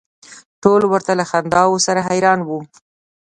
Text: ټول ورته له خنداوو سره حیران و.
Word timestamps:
ټول 0.63 0.81
ورته 0.91 1.11
له 1.19 1.25
خنداوو 1.29 1.83
سره 1.87 2.01
حیران 2.07 2.39
و. 2.43 2.49